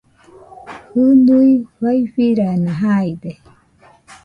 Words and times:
Jɨnui 0.93 1.51
faifirana 1.79 2.71
jaide 2.81 3.31